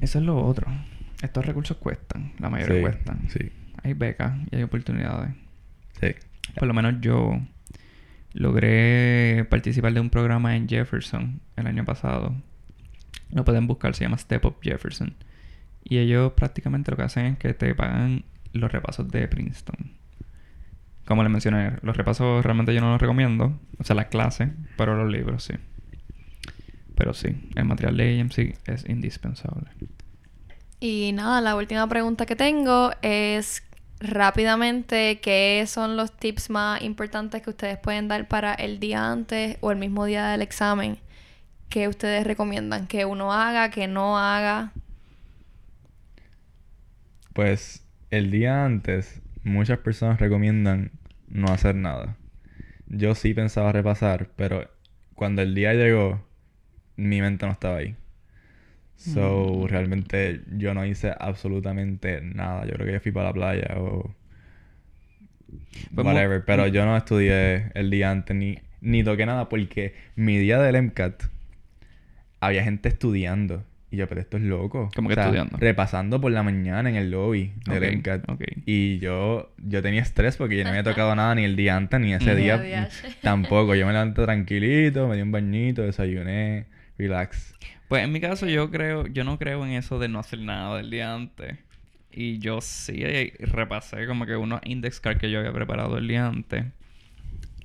[0.01, 0.67] Eso es lo otro.
[1.21, 2.33] Estos recursos cuestan.
[2.39, 3.29] La mayoría Sí, cuestan.
[3.29, 3.51] Sí,
[3.83, 5.33] Hay becas y hay oportunidades.
[5.99, 6.07] sí.
[6.57, 7.39] Por lo menos yo
[8.33, 12.35] logré participar de un programa en Jefferson el año pasado.
[13.31, 15.13] Lo pueden buscar, se llama Step Up Jefferson.
[15.83, 19.93] Y ellos prácticamente lo que hacen es que te pagan los repasos de Princeton.
[21.05, 23.59] Como les mencioné, los repasos realmente yo no los recomiendo.
[23.77, 25.53] O sea, las clases, pero los libros sí.
[27.01, 28.37] Pero sí, el material de AMC
[28.67, 29.71] es indispensable.
[30.79, 33.63] Y nada, la última pregunta que tengo es
[33.99, 39.57] rápidamente, ¿qué son los tips más importantes que ustedes pueden dar para el día antes
[39.61, 40.99] o el mismo día del examen?
[41.69, 44.71] ¿Qué ustedes recomiendan que uno haga, que no haga?
[47.33, 50.91] Pues el día antes, muchas personas recomiendan
[51.27, 52.15] no hacer nada.
[52.85, 54.69] Yo sí pensaba repasar, pero
[55.15, 56.29] cuando el día llegó,
[57.01, 57.95] mi mente no estaba ahí.
[58.95, 59.67] So, Mm.
[59.67, 62.65] realmente yo no hice absolutamente nada.
[62.65, 64.13] Yo creo que fui para la playa o
[65.95, 66.43] Pues whatever.
[66.45, 70.75] Pero yo no estudié el día antes ni, ni toqué nada porque mi día del
[70.75, 71.23] MCAT
[72.39, 73.63] había gente estudiando.
[73.89, 74.89] Y yo, pero esto es loco.
[74.95, 75.57] ¿Cómo que O sea, estudiando?
[75.57, 78.23] Repasando por la mañana en el lobby del Ok, MCAT.
[78.65, 81.99] Y yo, yo tenía estrés porque yo no había tocado nada ni el día antes
[81.99, 82.87] ni ese día.
[83.21, 83.75] Tampoco.
[83.75, 86.65] Yo me levanté tranquilito, me di un bañito, desayuné,
[87.01, 87.55] relax.
[87.87, 90.77] Pues en mi caso yo creo, yo no creo en eso de no hacer nada
[90.77, 91.57] del día antes.
[92.11, 96.07] Y yo sí eh, repasé como que unos index cards que yo había preparado el
[96.07, 96.65] día antes.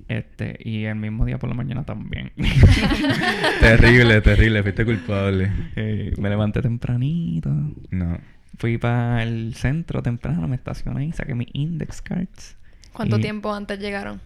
[0.08, 2.32] Este, y el mismo día por la mañana también.
[3.60, 4.62] terrible, terrible.
[4.62, 5.52] Fuiste culpable.
[5.74, 7.50] Eh, me levanté tempranito.
[7.90, 8.18] No.
[8.58, 12.56] Fui para el centro temprano, me estacioné y saqué mis index cards.
[12.92, 14.20] ¿Cuánto Y tiempo antes llegaron?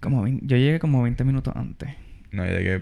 [0.00, 1.90] Como yo llegué como 20 minutos antes.
[2.32, 2.80] No, yo llegué,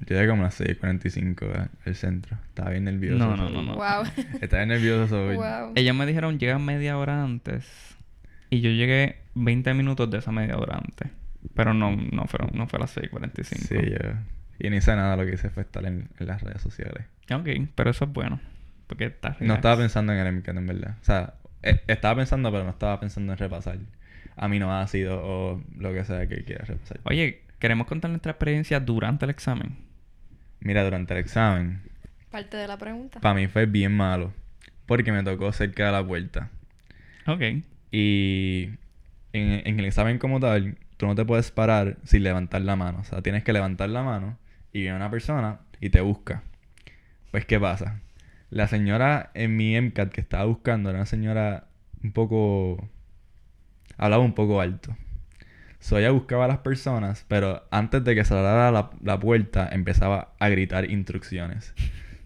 [0.00, 2.36] yo llegué como a las 6.45 a- al centro.
[2.48, 3.18] Estaba bien nervioso.
[3.18, 3.74] No, no, no, no.
[3.74, 4.04] Wow.
[4.40, 5.26] Estaba bien nervioso.
[5.34, 5.72] wow.
[5.74, 7.66] Ellos me dijeron llega media hora antes.
[8.50, 11.08] Y yo llegué 20 minutos de esa media hora antes.
[11.54, 13.44] Pero no, no, fueron, no fue a las 6.45.
[13.44, 14.10] Sí, yo.
[14.58, 17.06] Y ni hice nada, lo que hice fue estar en, en las redes sociales.
[17.32, 18.40] Ok, pero eso es bueno.
[18.88, 20.96] Porque está No estaba pensando en el MCAT, en verdad.
[21.00, 23.78] O sea, eh, estaba pensando, pero no estaba pensando en repasar
[24.36, 27.00] aminoácidos o lo que sea que quieras repasar.
[27.04, 29.76] Oye, queremos contar nuestra experiencia durante el examen.
[30.60, 31.82] Mira, durante el examen,
[32.30, 33.20] Parte de la pregunta.
[33.20, 34.32] para mí fue bien malo.
[34.86, 36.50] Porque me tocó cerca de la puerta.
[37.26, 37.40] Ok.
[37.92, 38.70] Y
[39.32, 42.98] en, en el examen como tal, tú no te puedes parar sin levantar la mano.
[43.00, 44.36] O sea, tienes que levantar la mano
[44.72, 46.42] y viene una persona y te busca.
[47.30, 48.00] Pues, ¿qué pasa?
[48.50, 51.68] La señora en mi MCAT que estaba buscando era una señora
[52.02, 52.88] un poco...
[53.96, 54.96] Hablaba un poco alto.
[55.80, 60.34] So ella buscaba a las personas, pero antes de que cerrara la, la puerta empezaba
[60.38, 61.74] a gritar instrucciones.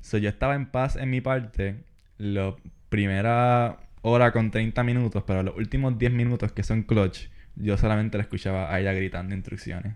[0.00, 1.76] So yo estaba en paz en mi parte,
[2.18, 2.55] la
[2.88, 8.18] primera hora con 30 minutos, pero los últimos 10 minutos que son clutch, yo solamente
[8.18, 9.94] la escuchaba a ella gritando instrucciones.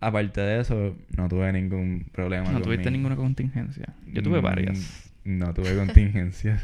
[0.00, 2.46] Aparte de eso, no tuve ningún problema.
[2.48, 3.86] No con tuviste mi- ninguna contingencia.
[4.06, 5.12] Yo tuve Mm, varias.
[5.24, 6.62] No tuve contingencias.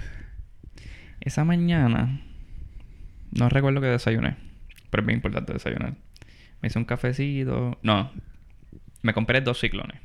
[1.21, 2.21] Esa mañana,
[3.33, 4.37] no recuerdo que desayuné,
[4.91, 5.95] pero es bien importante desayunar.
[6.61, 7.79] Me hice un cafecito.
[7.83, 8.11] No,
[9.03, 10.01] me compré dos ciclones.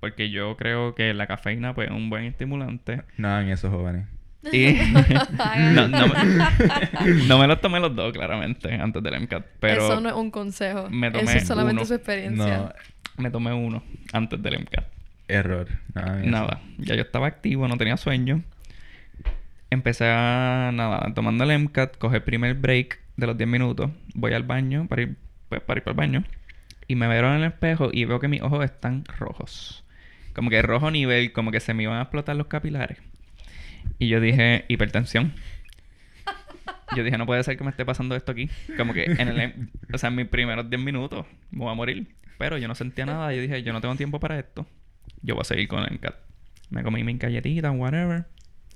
[0.00, 3.02] Porque yo creo que la cafeína pues, es un buen estimulante.
[3.16, 4.06] Nada en esos jóvenes.
[4.52, 4.74] Y
[5.74, 9.44] no, no me, no me los tomé los dos, claramente, antes del MCAT.
[9.58, 10.88] Pero Eso no es un consejo.
[10.90, 11.86] me tomé Eso es solamente uno.
[11.86, 12.56] su experiencia.
[12.58, 12.72] No,
[13.16, 14.84] me tomé uno antes del MCAT.
[15.28, 15.66] error.
[15.94, 16.12] Nada.
[16.18, 16.30] en eso.
[16.30, 18.42] Nada, ya yo estaba activo, no tenía sueño.
[19.70, 23.90] Empecé a, nada, tomando el MCAT, coger el primer break de los 10 minutos.
[24.14, 25.16] Voy al baño para ir,
[25.48, 26.24] pues, para ir para el baño.
[26.88, 29.84] Y me veo en el espejo y veo que mis ojos están rojos.
[30.34, 32.98] Como que rojo nivel, como que se me iban a explotar los capilares.
[33.98, 35.34] Y yo dije, hipertensión.
[36.96, 38.48] Yo dije, no puede ser que me esté pasando esto aquí.
[38.76, 39.40] Como que en el...
[39.40, 42.14] em, O sea, en mis primeros 10 minutos me voy a morir.
[42.38, 43.32] Pero yo no sentía nada.
[43.32, 44.66] Yo dije, yo no tengo tiempo para esto.
[45.22, 46.14] Yo voy a seguir con el MCAT.
[46.70, 48.26] Me comí mi galletita, whatever.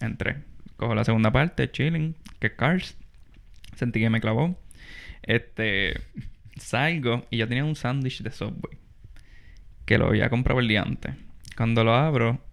[0.00, 0.38] Entré.
[0.76, 2.96] Cojo la segunda parte, chilling, que Cars.
[3.76, 4.58] Sentí que me clavó.
[5.22, 5.94] Este...
[6.56, 8.78] Salgo y yo tenía un sándwich de Subway.
[9.86, 11.14] Que lo había comprado el día antes.
[11.56, 12.44] Cuando lo abro,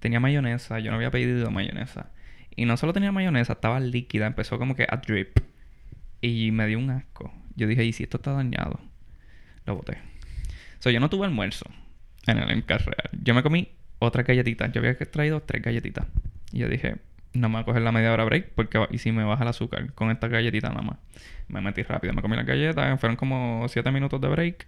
[0.00, 0.78] tenía mayonesa.
[0.80, 2.10] Yo no había pedido mayonesa.
[2.54, 4.26] Y no solo tenía mayonesa, estaba líquida.
[4.26, 5.38] Empezó como que a drip.
[6.20, 7.32] Y me dio un asco.
[7.56, 8.80] Yo dije, ¿y si esto está dañado?
[9.64, 9.98] Lo boté.
[10.78, 11.66] So, yo no tuve almuerzo
[12.26, 13.10] en el MCAT real.
[13.22, 14.70] Yo me comí otra galletita.
[14.70, 16.06] Yo había traído tres galletitas.
[16.52, 16.96] Y yo dije,
[17.32, 19.48] no me voy a coger la media hora break porque y si me baja el
[19.48, 20.98] azúcar con esta galletita nada más.
[21.48, 24.66] Me metí rápido, me comí las galletas, fueron como siete minutos de break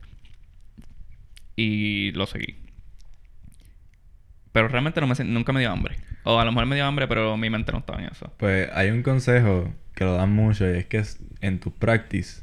[1.56, 2.56] y lo seguí.
[4.52, 5.96] Pero realmente nunca me dio hambre.
[6.24, 8.32] O a lo mejor me dio hambre, pero mi mente no estaba en eso.
[8.36, 11.02] Pues hay un consejo que lo dan mucho y es que
[11.40, 12.42] en tu practice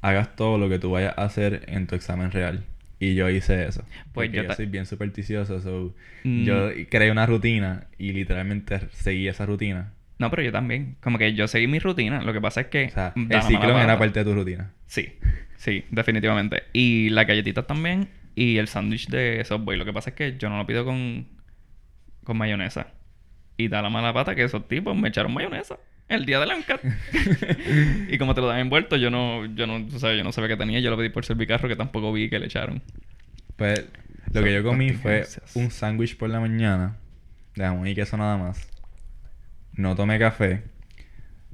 [0.00, 2.64] hagas todo lo que tú vayas a hacer en tu examen real.
[3.02, 3.84] Y yo hice eso.
[4.12, 5.60] Pues yo yo, soy bien supersticioso.
[5.60, 5.92] So
[6.22, 6.44] Mm.
[6.44, 9.92] Yo creé una rutina y literalmente seguí esa rutina.
[10.18, 10.96] No, pero yo también.
[11.00, 12.22] Como que yo seguí mi rutina.
[12.22, 12.84] Lo que pasa es que...
[12.84, 14.70] O sea, el mala era parte de tu rutina.
[14.86, 15.14] Sí,
[15.56, 16.62] sí, definitivamente.
[16.72, 18.08] Y las galletitas también.
[18.36, 19.76] Y el sándwich de Subway.
[19.76, 21.26] Lo que pasa es que yo no lo pido con,
[22.22, 22.92] con mayonesa.
[23.56, 25.76] Y da la mala pata que esos tipos me echaron mayonesa.
[26.12, 26.80] El día del MCAT.
[28.10, 30.48] y como te lo dan envuelto, yo no, yo no, o sea, yo no sabía
[30.48, 30.80] que tenía.
[30.80, 32.82] Yo lo pedí por servicarro que tampoco vi que le echaron.
[33.56, 33.84] Pues
[34.32, 36.96] lo que yo comí fue un sándwich por la mañana.
[37.56, 38.68] De jamón y queso nada más.
[39.74, 40.62] No tomé café.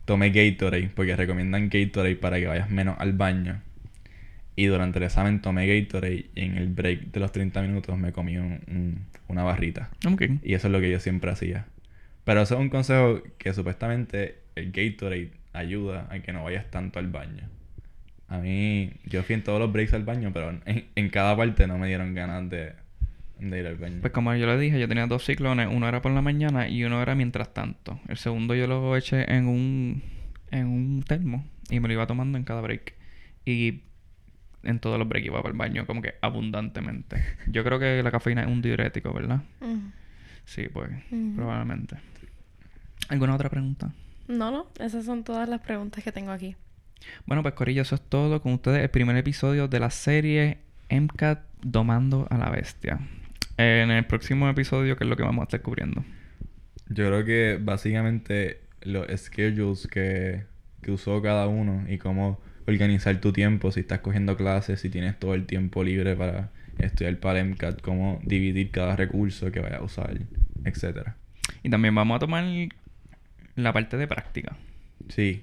[0.04, 3.60] Tomé Gatorade, porque recomiendan Gatorade para que vayas menos al baño.
[4.56, 8.10] Y durante el examen tomé Gatorade y en el break de los 30 minutos me
[8.12, 9.90] comí un- un- una barrita.
[10.42, 11.66] Y eso es lo que yo siempre hacía.
[12.28, 16.98] Pero eso es un consejo que supuestamente el Gatorade ayuda a que no vayas tanto
[16.98, 17.48] al baño.
[18.28, 21.66] A mí, yo fui en todos los breaks al baño, pero en, en cada parte
[21.66, 22.74] no me dieron ganas de,
[23.38, 24.02] de ir al baño.
[24.02, 25.68] Pues como yo le dije, yo tenía dos ciclones.
[25.72, 27.98] Uno era por la mañana y uno era mientras tanto.
[28.08, 30.02] El segundo yo lo eché en un,
[30.50, 32.92] en un termo y me lo iba tomando en cada break.
[33.46, 33.84] Y
[34.64, 37.24] en todos los breaks iba para el baño como que abundantemente.
[37.46, 39.40] Yo creo que la cafeína es un diurético, ¿verdad?
[39.60, 39.92] Mm.
[40.44, 40.90] Sí, pues
[41.34, 41.96] probablemente.
[43.08, 43.92] ¿Alguna otra pregunta?
[44.26, 44.66] No, no.
[44.78, 46.54] Esas son todas las preguntas que tengo aquí.
[47.26, 48.82] Bueno, pues Corillo, eso es todo con ustedes.
[48.82, 50.58] El primer episodio de la serie
[50.90, 53.00] MCAT Domando a la Bestia.
[53.56, 56.04] En el próximo episodio, ¿qué es lo que vamos a estar cubriendo?
[56.88, 60.44] Yo creo que básicamente los schedules que,
[60.82, 65.18] que usó cada uno y cómo organizar tu tiempo, si estás cogiendo clases, si tienes
[65.18, 69.80] todo el tiempo libre para estudiar para el MCAT, cómo dividir cada recurso que vayas
[69.80, 70.18] a usar,
[70.64, 71.16] etcétera.
[71.62, 72.44] Y también vamos a tomar
[73.58, 74.56] la parte de práctica.
[75.08, 75.42] Sí,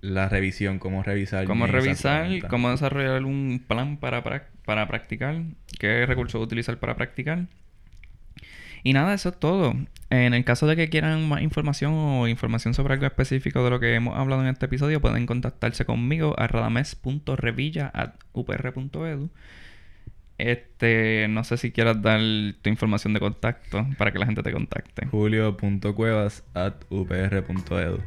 [0.00, 1.46] la revisión, cómo revisar.
[1.46, 5.42] Cómo revisar, cómo desarrollar un plan para, para practicar,
[5.78, 7.46] qué recursos utilizar para practicar.
[8.84, 9.74] Y nada, eso es todo.
[10.10, 13.80] En el caso de que quieran más información o información sobre algo específico de lo
[13.80, 19.30] que hemos hablado en este episodio, pueden contactarse conmigo a radames.revilla.upr.edu.
[20.38, 22.20] Este, no sé si quieras dar
[22.62, 25.06] tu información de contacto para que la gente te contacte.
[25.06, 28.02] Julio.cuevas at upr.edu.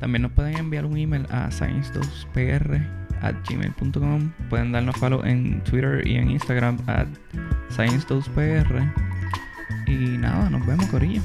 [0.00, 2.84] También nos pueden enviar un email a science2pr
[3.22, 4.32] at gmail.com.
[4.50, 7.06] Pueden darnos follow en Twitter y en Instagram at
[7.70, 8.82] ScienceDosePR.
[9.86, 11.22] Y nada, nos vemos, Corillo.